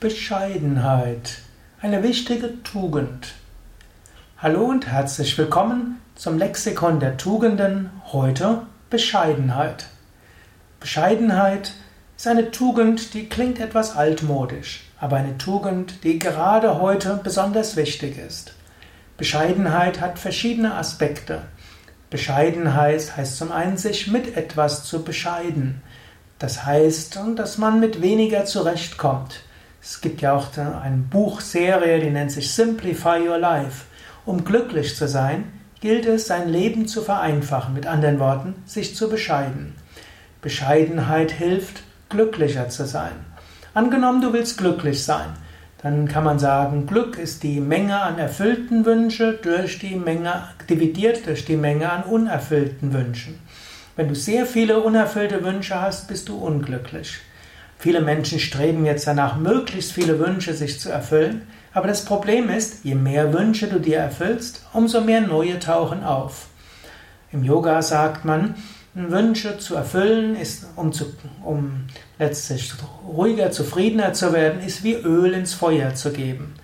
Bescheidenheit, 0.00 1.38
eine 1.80 2.04
wichtige 2.04 2.62
Tugend. 2.62 3.34
Hallo 4.36 4.66
und 4.66 4.86
herzlich 4.86 5.36
willkommen 5.36 6.00
zum 6.14 6.38
Lexikon 6.38 7.00
der 7.00 7.16
Tugenden, 7.16 7.90
heute 8.12 8.62
Bescheidenheit. 8.90 9.86
Bescheidenheit 10.78 11.72
ist 12.16 12.28
eine 12.28 12.52
Tugend, 12.52 13.12
die 13.12 13.28
klingt 13.28 13.58
etwas 13.58 13.96
altmodisch, 13.96 14.84
aber 15.00 15.16
eine 15.16 15.36
Tugend, 15.36 16.04
die 16.04 16.20
gerade 16.20 16.80
heute 16.80 17.18
besonders 17.20 17.74
wichtig 17.74 18.18
ist. 18.18 18.54
Bescheidenheit 19.16 20.00
hat 20.00 20.20
verschiedene 20.20 20.74
Aspekte. 20.74 21.42
Bescheidenheit 22.08 23.16
heißt 23.16 23.36
zum 23.36 23.50
einen, 23.50 23.76
sich 23.76 24.06
mit 24.06 24.36
etwas 24.36 24.84
zu 24.84 25.02
bescheiden. 25.02 25.82
Das 26.38 26.64
heißt, 26.64 27.18
dass 27.34 27.58
man 27.58 27.80
mit 27.80 28.00
weniger 28.00 28.44
zurechtkommt. 28.44 29.40
Es 29.90 30.02
gibt 30.02 30.20
ja 30.20 30.34
auch 30.34 30.48
eine 30.58 30.98
Buchserie, 30.98 31.98
die 31.98 32.10
nennt 32.10 32.30
sich 32.30 32.52
Simplify 32.52 33.26
Your 33.26 33.38
Life. 33.38 33.86
Um 34.26 34.44
glücklich 34.44 34.94
zu 34.94 35.08
sein, 35.08 35.44
gilt 35.80 36.04
es, 36.04 36.26
sein 36.26 36.50
Leben 36.50 36.86
zu 36.86 37.00
vereinfachen, 37.00 37.72
mit 37.72 37.86
anderen 37.86 38.18
Worten, 38.18 38.54
sich 38.66 38.94
zu 38.94 39.08
bescheiden. 39.08 39.74
Bescheidenheit 40.42 41.32
hilft, 41.32 41.84
glücklicher 42.10 42.68
zu 42.68 42.84
sein. 42.84 43.12
Angenommen, 43.72 44.20
du 44.20 44.34
willst 44.34 44.58
glücklich 44.58 45.04
sein, 45.04 45.30
dann 45.82 46.06
kann 46.06 46.22
man 46.22 46.38
sagen, 46.38 46.86
Glück 46.86 47.16
ist 47.16 47.42
die 47.42 47.58
Menge 47.58 47.98
an 47.98 48.18
erfüllten 48.18 48.84
Wünschen 48.84 49.38
durch 49.40 49.78
die 49.78 49.96
Menge 49.96 50.50
dividiert 50.68 51.26
durch 51.26 51.46
die 51.46 51.56
Menge 51.56 51.90
an 51.90 52.02
unerfüllten 52.02 52.92
Wünschen. 52.92 53.38
Wenn 53.96 54.08
du 54.08 54.14
sehr 54.14 54.44
viele 54.44 54.80
unerfüllte 54.80 55.42
Wünsche 55.42 55.80
hast, 55.80 56.08
bist 56.08 56.28
du 56.28 56.36
unglücklich. 56.36 57.20
Viele 57.78 58.00
Menschen 58.00 58.40
streben 58.40 58.84
jetzt 58.84 59.06
danach, 59.06 59.36
möglichst 59.36 59.92
viele 59.92 60.18
Wünsche 60.18 60.52
sich 60.52 60.80
zu 60.80 60.90
erfüllen, 60.90 61.46
aber 61.72 61.86
das 61.86 62.04
Problem 62.04 62.50
ist, 62.50 62.84
je 62.84 62.96
mehr 62.96 63.32
Wünsche 63.32 63.68
du 63.68 63.78
dir 63.78 63.98
erfüllst, 63.98 64.66
umso 64.72 65.00
mehr 65.00 65.20
neue 65.20 65.60
tauchen 65.60 66.02
auf. 66.02 66.48
Im 67.30 67.44
Yoga 67.44 67.80
sagt 67.82 68.24
man, 68.24 68.56
Wünsche 68.94 69.58
zu 69.58 69.76
erfüllen, 69.76 70.34
ist, 70.34 70.66
um, 70.74 70.92
zu, 70.92 71.06
um 71.44 71.84
letztlich 72.18 72.72
ruhiger, 73.06 73.52
zufriedener 73.52 74.12
zu 74.12 74.32
werden, 74.32 74.60
ist 74.60 74.82
wie 74.82 74.94
Öl 74.94 75.34
ins 75.34 75.54
Feuer 75.54 75.94
zu 75.94 76.10
geben. 76.10 76.54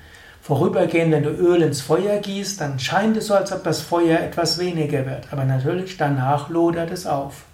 Vorübergehend, 0.42 1.12
wenn 1.12 1.22
du 1.22 1.30
Öl 1.30 1.62
ins 1.62 1.80
Feuer 1.80 2.18
gießt, 2.18 2.60
dann 2.60 2.80
scheint 2.80 3.16
es 3.16 3.28
so, 3.28 3.34
als 3.34 3.52
ob 3.52 3.62
das 3.62 3.80
Feuer 3.80 4.18
etwas 4.18 4.58
weniger 4.58 5.06
wird, 5.06 5.28
aber 5.30 5.44
natürlich 5.44 5.96
danach 5.96 6.50
lodert 6.50 6.90
es 6.90 7.06
auf. 7.06 7.44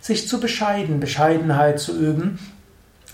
Sich 0.00 0.28
zu 0.28 0.38
bescheiden, 0.38 1.00
Bescheidenheit 1.00 1.80
zu 1.80 1.98
üben, 1.98 2.38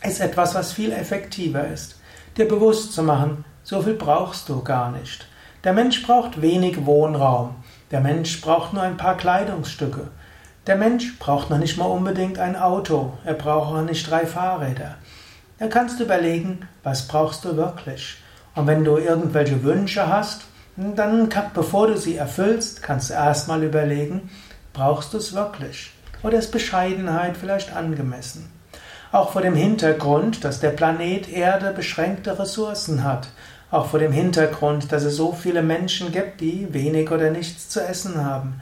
ist 0.02 0.20
etwas, 0.20 0.54
was 0.54 0.72
viel 0.72 0.92
effektiver 0.92 1.66
ist. 1.68 2.00
Dir 2.36 2.48
bewusst 2.48 2.92
zu 2.92 3.02
machen, 3.02 3.44
so 3.62 3.82
viel 3.82 3.94
brauchst 3.94 4.48
du 4.48 4.62
gar 4.62 4.90
nicht. 4.92 5.26
Der 5.64 5.72
Mensch 5.72 6.02
braucht 6.02 6.40
wenig 6.40 6.86
Wohnraum. 6.86 7.56
Der 7.90 8.00
Mensch 8.00 8.40
braucht 8.40 8.72
nur 8.72 8.82
ein 8.82 8.96
paar 8.96 9.16
Kleidungsstücke. 9.16 10.08
Der 10.66 10.76
Mensch 10.76 11.18
braucht 11.18 11.50
noch 11.50 11.58
nicht 11.58 11.76
mal 11.76 11.86
unbedingt 11.86 12.38
ein 12.38 12.56
Auto. 12.56 13.12
Er 13.24 13.34
braucht 13.34 13.74
auch 13.74 13.82
nicht 13.82 14.10
drei 14.10 14.26
Fahrräder. 14.26 14.96
Da 15.58 15.68
kannst 15.68 15.98
du 15.98 16.04
überlegen, 16.04 16.68
was 16.82 17.08
brauchst 17.08 17.44
du 17.44 17.56
wirklich. 17.56 18.18
Und 18.54 18.66
wenn 18.66 18.84
du 18.84 18.96
irgendwelche 18.98 19.62
Wünsche 19.62 20.08
hast, 20.08 20.42
dann, 20.76 21.28
bevor 21.54 21.86
du 21.86 21.96
sie 21.96 22.16
erfüllst, 22.16 22.82
kannst 22.82 23.10
du 23.10 23.14
erstmal 23.14 23.62
überlegen, 23.62 24.30
brauchst 24.72 25.14
du 25.14 25.18
es 25.18 25.34
wirklich? 25.34 25.92
Oder 26.22 26.38
ist 26.38 26.52
Bescheidenheit 26.52 27.36
vielleicht 27.36 27.74
angemessen? 27.74 28.50
Auch 29.16 29.32
vor 29.32 29.40
dem 29.40 29.54
Hintergrund, 29.54 30.44
dass 30.44 30.60
der 30.60 30.68
Planet 30.68 31.32
Erde 31.32 31.72
beschränkte 31.74 32.38
Ressourcen 32.38 33.02
hat. 33.02 33.28
Auch 33.70 33.86
vor 33.86 33.98
dem 33.98 34.12
Hintergrund, 34.12 34.92
dass 34.92 35.04
es 35.04 35.16
so 35.16 35.32
viele 35.32 35.62
Menschen 35.62 36.12
gibt, 36.12 36.42
die 36.42 36.68
wenig 36.74 37.10
oder 37.10 37.30
nichts 37.30 37.70
zu 37.70 37.80
essen 37.80 38.22
haben. 38.22 38.60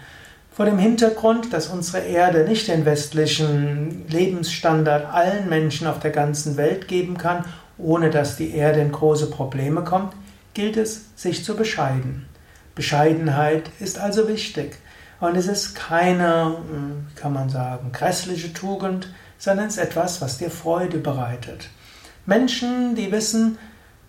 Vor 0.52 0.66
dem 0.66 0.78
Hintergrund, 0.78 1.52
dass 1.52 1.66
unsere 1.66 2.04
Erde 2.04 2.44
nicht 2.44 2.68
den 2.68 2.84
westlichen 2.84 4.06
Lebensstandard 4.06 5.12
allen 5.12 5.48
Menschen 5.48 5.88
auf 5.88 5.98
der 5.98 6.12
ganzen 6.12 6.56
Welt 6.56 6.86
geben 6.86 7.18
kann, 7.18 7.44
ohne 7.76 8.10
dass 8.10 8.36
die 8.36 8.54
Erde 8.54 8.78
in 8.78 8.92
große 8.92 9.30
Probleme 9.30 9.82
kommt, 9.82 10.12
gilt 10.54 10.76
es, 10.76 11.06
sich 11.16 11.44
zu 11.44 11.56
bescheiden. 11.56 12.26
Bescheidenheit 12.76 13.72
ist 13.80 13.98
also 13.98 14.28
wichtig. 14.28 14.78
Und 15.18 15.36
es 15.36 15.48
ist 15.48 15.74
keine, 15.74 16.58
hm, 16.70 17.06
kann 17.16 17.32
man 17.32 17.48
sagen, 17.48 17.90
grässliche 17.90 18.52
Tugend, 18.52 19.08
sondern 19.44 19.66
es 19.66 19.76
ist 19.76 19.82
etwas, 19.82 20.22
was 20.22 20.38
dir 20.38 20.50
Freude 20.50 20.96
bereitet. 20.96 21.68
Menschen, 22.24 22.94
die 22.94 23.12
wissen, 23.12 23.58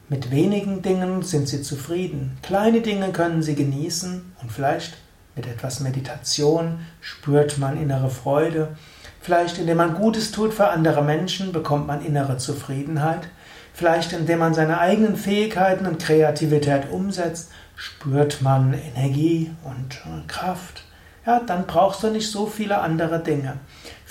mit 0.07 0.31
wenigen 0.31 0.81
Dingen 0.81 1.23
sind 1.23 1.49
sie 1.49 1.61
zufrieden. 1.61 2.37
Kleine 2.41 2.79
Dinge 2.79 3.11
können 3.11 3.43
sie 3.43 3.55
genießen 3.55 4.33
und 4.41 4.51
vielleicht 4.51 4.95
mit 5.35 5.45
etwas 5.45 5.81
Meditation 5.81 6.79
spürt 7.01 7.57
man 7.57 7.75
innere 7.75 8.09
Freude. 8.09 8.77
Vielleicht 9.19 9.57
indem 9.57 9.77
man 9.77 9.95
Gutes 9.95 10.31
tut 10.31 10.53
für 10.53 10.69
andere 10.69 11.03
Menschen 11.03 11.51
bekommt 11.51 11.87
man 11.87 12.05
innere 12.05 12.37
Zufriedenheit. 12.37 13.27
Vielleicht 13.73 14.13
indem 14.13 14.39
man 14.39 14.53
seine 14.53 14.79
eigenen 14.79 15.17
Fähigkeiten 15.17 15.85
und 15.85 15.99
Kreativität 15.99 16.89
umsetzt, 16.91 17.49
spürt 17.75 18.41
man 18.41 18.73
Energie 18.73 19.51
und 19.65 19.95
äh, 20.05 20.25
Kraft 20.27 20.85
ja, 21.25 21.39
dann 21.39 21.65
brauchst 21.65 22.03
du 22.03 22.09
nicht 22.09 22.29
so 22.29 22.45
viele 22.45 22.79
andere 22.79 23.19
Dinge. 23.19 23.57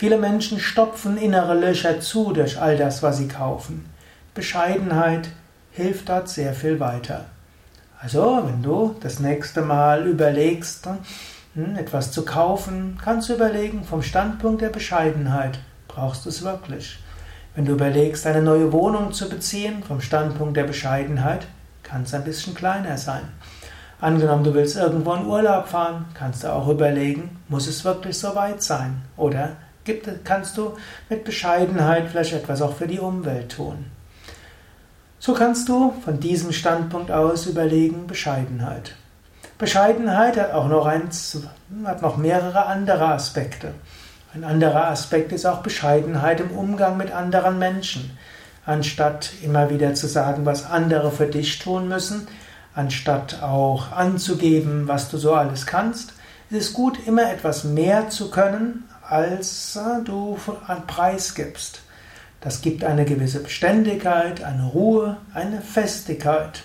Viele 0.05 0.19
Menschen 0.19 0.61
stopfen 0.61 1.17
innere 1.17 1.55
Löcher 1.55 1.99
zu 1.99 2.35
durch 2.35 2.61
all 2.61 2.77
das, 2.77 3.03
was 3.03 3.17
sie 3.17 3.27
kaufen. 3.27 3.87
Bescheidenheit 4.35 5.31
hilft 5.73 6.11
dort 6.11 6.29
sehr 6.29 6.53
viel 6.53 6.79
weiter. 6.79 7.25
Also, 8.03 8.43
wenn 8.45 8.63
du 8.63 8.97
das 9.01 9.19
nächste 9.19 9.63
Mal 9.63 10.07
überlegst, 10.07 10.87
hm, 11.55 11.77
etwas 11.77 12.13
zu 12.13 12.27
kaufen, 12.27 12.99
kannst 13.03 13.31
du 13.31 13.33
überlegen, 13.33 13.83
vom 13.83 14.03
Standpunkt 14.03 14.61
der 14.61 14.69
Bescheidenheit, 14.69 15.61
brauchst 15.89 16.27
du 16.27 16.29
es 16.29 16.43
wirklich? 16.43 16.99
Wenn 17.55 17.65
du 17.65 17.73
überlegst, 17.73 18.27
eine 18.27 18.43
neue 18.43 18.73
Wohnung 18.73 19.15
zu 19.15 19.31
beziehen, 19.31 19.83
vom 19.83 20.03
Standpunkt 20.03 20.55
der 20.55 20.65
Bescheidenheit, 20.65 21.47
kann 21.83 22.03
es 22.03 22.13
ein 22.13 22.25
bisschen 22.25 22.55
kleiner 22.55 22.99
sein. 22.99 23.23
Angenommen, 24.03 24.45
du 24.45 24.53
willst 24.53 24.77
irgendwo 24.77 25.15
in 25.15 25.25
Urlaub 25.25 25.67
fahren, 25.67 26.05
kannst 26.13 26.45
du 26.45 26.53
auch 26.53 26.69
überlegen, 26.69 27.41
muss 27.49 27.67
es 27.67 27.87
wirklich 27.87 28.19
so 28.19 28.35
weit 28.35 28.63
sein? 28.63 29.01
Oder 29.17 29.57
gibt, 29.85 30.09
kannst 30.25 30.57
du 30.57 30.77
mit 31.09 31.25
Bescheidenheit 31.25 32.09
vielleicht 32.11 32.33
etwas 32.33 32.63
auch 32.63 32.77
für 32.77 32.87
die 32.87 32.99
Umwelt 32.99 33.53
tun? 33.53 33.87
So 35.19 35.33
kannst 35.33 35.69
du 35.69 35.95
von 36.05 36.21
diesem 36.21 36.53
Standpunkt 36.53 37.11
aus 37.11 37.47
überlegen, 37.47 38.07
Bescheidenheit. 38.07 38.95
Bescheidenheit 39.57 40.37
hat 40.37 40.53
auch 40.53 40.69
noch, 40.69 40.85
ein, 40.85 41.09
hat 41.85 42.03
noch 42.03 42.17
mehrere 42.17 42.67
andere 42.67 43.09
Aspekte. 43.09 43.73
Ein 44.35 44.45
anderer 44.45 44.89
Aspekt 44.89 45.33
ist 45.33 45.47
auch 45.47 45.63
Bescheidenheit 45.63 46.41
im 46.41 46.51
Umgang 46.51 46.97
mit 46.97 47.13
anderen 47.13 47.59
Menschen. 47.59 48.19
Anstatt 48.67 49.31
immer 49.43 49.71
wieder 49.71 49.95
zu 49.95 50.09
sagen, 50.09 50.45
was 50.45 50.69
andere 50.69 51.11
für 51.13 51.27
dich 51.27 51.59
tun 51.59 51.89
müssen, 51.89 52.27
anstatt 52.75 53.43
auch 53.43 53.93
anzugeben, 53.93 54.89
was 54.89 55.09
du 55.09 55.19
so 55.19 55.35
alles 55.35 55.67
kannst, 55.67 56.15
ist 56.51 56.67
es 56.69 56.73
gut, 56.73 57.07
immer 57.07 57.33
etwas 57.33 57.65
mehr 57.65 58.11
zu 58.11 58.31
können, 58.31 58.85
als 59.09 59.79
du 60.05 60.39
an 60.67 60.87
Preis 60.87 61.35
gibst. 61.35 61.81
Das 62.41 62.61
gibt 62.61 62.85
eine 62.85 63.05
gewisse 63.05 63.43
Beständigkeit, 63.43 64.43
eine 64.43 64.65
Ruhe, 64.67 65.17
eine 65.33 65.61
Festigkeit. 65.63 66.63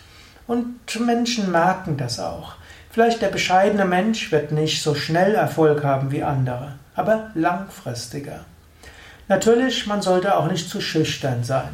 Und 0.48 0.80
Menschen 1.00 1.52
merken 1.52 1.96
das 1.96 2.20
auch. 2.20 2.56
Vielleicht 2.92 3.22
der 3.22 3.30
bescheidene 3.30 3.86
Mensch 3.86 4.32
wird 4.32 4.52
nicht 4.52 4.82
so 4.82 4.96
schnell 4.96 5.36
Erfolg 5.36 5.84
haben 5.84 6.12
wie 6.12 6.24
andere, 6.24 6.74
aber 6.96 7.32
langfristiger. 7.36 8.46
Natürlich, 9.28 9.86
man 9.86 10.02
sollte 10.02 10.36
auch 10.36 10.50
nicht 10.52 10.70
zu 10.70 10.82
schüchtern 10.82 11.44
sein. 11.44 11.70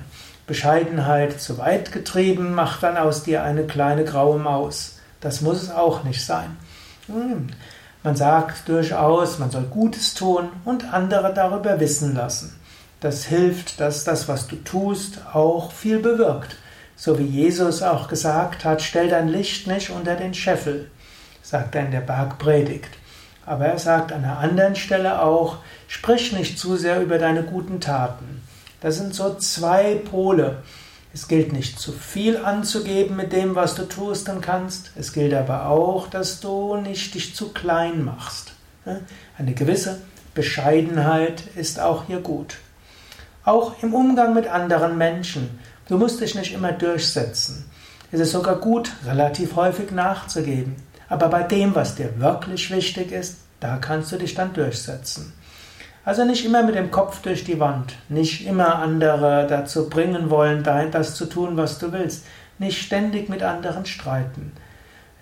Bescheidenheit 0.46 1.40
zu 1.42 1.58
weit 1.58 1.92
getrieben 1.92 2.54
macht 2.54 2.84
dann 2.84 2.98
aus 2.98 3.24
dir 3.24 3.44
eine 3.44 3.64
kleine 3.66 4.04
graue 4.04 4.38
Maus. 4.38 5.00
Das 5.22 5.42
muss 5.42 5.64
es 5.64 5.72
auch 5.72 6.04
nicht 6.04 6.24
sein. 6.24 6.58
Man 8.06 8.16
sagt 8.16 8.70
durchaus, 8.70 9.40
man 9.40 9.50
soll 9.50 9.64
Gutes 9.64 10.14
tun 10.14 10.50
und 10.64 10.94
andere 10.94 11.34
darüber 11.34 11.80
wissen 11.80 12.14
lassen. 12.14 12.56
Das 13.00 13.26
hilft, 13.26 13.80
dass 13.80 14.04
das, 14.04 14.28
was 14.28 14.46
du 14.46 14.58
tust, 14.58 15.22
auch 15.34 15.72
viel 15.72 15.98
bewirkt. 15.98 16.56
So 16.96 17.18
wie 17.18 17.24
Jesus 17.26 17.82
auch 17.82 18.08
gesagt 18.08 18.64
hat, 18.64 18.84
stell 18.84 19.10
dein 19.10 19.28
Licht 19.28 19.66
nicht 19.66 19.90
unter 19.90 20.16
den 20.16 20.36
Scheffel, 20.36 20.92
sagt 21.42 21.74
er 21.74 21.86
in 21.88 21.92
der 21.92 22.02
Bergpredigt. 22.02 22.92
Aber 23.44 23.66
er 23.66 23.80
sagt 23.80 24.12
an 24.12 24.24
einer 24.24 24.38
anderen 24.38 24.76
Stelle 24.76 25.24
auch, 25.24 25.58
sprich 25.88 26.32
nicht 26.32 26.60
zu 26.60 26.76
sehr 26.76 27.02
über 27.02 27.18
deine 27.18 27.42
guten 27.42 27.82
Taten. 27.82 28.44
Das 28.82 28.98
sind 28.98 29.16
so 29.16 29.34
zwei 29.34 29.96
Pole. 29.96 30.58
Es 31.16 31.28
gilt 31.28 31.52
nicht 31.52 31.80
zu 31.80 31.92
viel 31.92 32.38
anzugeben 32.38 33.16
mit 33.16 33.34
dem, 33.34 33.56
was 33.56 33.74
du 33.74 33.88
tust 33.88 34.30
und 34.30 34.42
kannst. 34.42 34.92
Es 34.96 35.14
gilt 35.14 35.34
aber 35.34 35.68
auch, 35.70 36.08
dass 36.08 36.42
du 36.42 36.76
nicht 36.76 37.16
dich 37.16 37.34
zu 37.34 37.50
klein 37.54 38.04
machst. 38.04 38.52
Eine 39.38 39.56
gewisse 39.56 40.02
Bescheidenheit 40.36 41.42
ist 41.56 41.80
auch 41.80 42.04
hier 42.06 42.20
gut. 42.20 42.58
Auch 43.44 43.82
im 43.82 43.96
Umgang 43.96 44.36
mit 44.36 44.48
anderen 44.48 44.98
Menschen 44.98 45.58
Du 45.88 46.00
musst 46.00 46.20
dich 46.20 46.34
nicht 46.34 46.52
immer 46.52 46.72
durchsetzen. 46.72 47.70
Es 48.12 48.20
ist 48.20 48.32
sogar 48.32 48.56
gut, 48.56 48.92
relativ 49.06 49.56
häufig 49.56 49.92
nachzugeben. 49.92 50.76
Aber 51.08 51.28
bei 51.30 51.44
dem, 51.44 51.76
was 51.76 51.94
dir 51.94 52.20
wirklich 52.20 52.72
wichtig 52.72 53.12
ist, 53.12 53.38
da 53.60 53.78
kannst 53.78 54.12
du 54.12 54.18
dich 54.18 54.34
dann 54.34 54.54
durchsetzen. 54.54 55.34
Also 56.06 56.24
nicht 56.24 56.46
immer 56.46 56.62
mit 56.62 56.76
dem 56.76 56.92
Kopf 56.92 57.24
durch 57.24 57.44
die 57.44 57.60
Wand, 57.60 57.96
nicht 58.10 58.46
immer 58.46 58.76
andere 58.76 59.48
dazu 59.50 59.90
bringen 59.90 60.30
wollen, 60.30 60.64
das 60.64 61.16
zu 61.16 61.26
tun, 61.26 61.58
was 61.58 61.80
du 61.80 61.92
willst, 61.92 62.26
nicht 62.60 62.80
ständig 62.80 63.28
mit 63.28 63.42
anderen 63.42 63.88
streiten. 63.88 64.52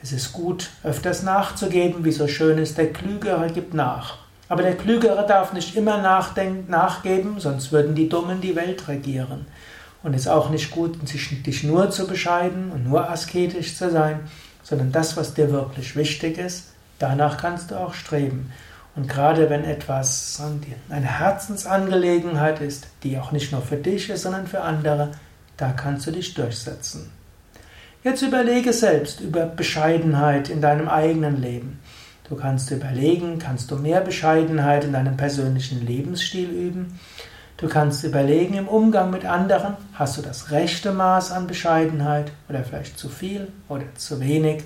Es 0.01 0.11
ist 0.11 0.33
gut, 0.33 0.71
öfters 0.83 1.23
nachzugeben, 1.23 2.03
wie 2.03 2.11
so 2.11 2.27
schön 2.27 2.57
ist, 2.57 2.77
der 2.77 2.91
Klügere 2.91 3.47
gibt 3.47 3.73
nach. 3.73 4.17
Aber 4.49 4.61
der 4.61 4.75
Klügere 4.75 5.25
darf 5.25 5.53
nicht 5.53 5.77
immer 5.77 6.01
nachgeben, 6.01 7.39
sonst 7.39 7.71
würden 7.71 7.95
die 7.95 8.09
Dummen 8.09 8.41
die 8.41 8.57
Welt 8.57 8.85
regieren. 8.89 9.45
Und 10.03 10.13
es 10.13 10.23
ist 10.23 10.27
auch 10.27 10.49
nicht 10.49 10.69
gut, 10.71 10.97
dich 11.01 11.63
nur 11.63 11.91
zu 11.91 12.07
bescheiden 12.07 12.71
und 12.73 12.89
nur 12.89 13.09
asketisch 13.09 13.77
zu 13.77 13.89
sein, 13.89 14.19
sondern 14.63 14.91
das, 14.91 15.15
was 15.15 15.33
dir 15.33 15.49
wirklich 15.49 15.95
wichtig 15.95 16.37
ist, 16.37 16.73
danach 16.99 17.37
kannst 17.37 17.71
du 17.71 17.75
auch 17.75 17.93
streben. 17.93 18.51
Und 18.95 19.09
gerade 19.09 19.49
wenn 19.49 19.63
etwas 19.63 20.41
eine 20.89 21.05
Herzensangelegenheit 21.05 22.61
ist, 22.61 22.87
die 23.03 23.17
auch 23.17 23.31
nicht 23.31 23.51
nur 23.51 23.61
für 23.61 23.77
dich 23.77 24.09
ist, 24.09 24.21
sondern 24.21 24.47
für 24.47 24.61
andere, 24.61 25.11
da 25.57 25.71
kannst 25.71 26.05
du 26.07 26.11
dich 26.11 26.33
durchsetzen. 26.33 27.11
Jetzt 28.03 28.21
überlege 28.21 28.73
selbst 28.73 29.21
über 29.21 29.45
Bescheidenheit 29.45 30.49
in 30.49 30.61
deinem 30.61 30.89
eigenen 30.89 31.41
Leben. 31.41 31.79
Du 32.29 32.35
kannst 32.35 32.69
überlegen, 32.71 33.39
kannst 33.39 33.71
du 33.71 33.75
mehr 33.77 34.01
Bescheidenheit 34.01 34.83
in 34.83 34.93
deinem 34.93 35.17
persönlichen 35.17 35.85
Lebensstil 35.85 36.49
üben? 36.49 36.99
Du 37.57 37.67
kannst 37.69 38.03
überlegen 38.03 38.55
im 38.55 38.67
Umgang 38.67 39.09
mit 39.09 39.25
anderen, 39.25 39.75
hast 39.93 40.17
du 40.17 40.21
das 40.21 40.51
rechte 40.51 40.91
Maß 40.91 41.31
an 41.31 41.47
Bescheidenheit 41.47 42.31
oder 42.49 42.63
vielleicht 42.63 42.99
zu 42.99 43.09
viel 43.09 43.47
oder 43.69 43.85
zu 43.95 44.19
wenig? 44.19 44.63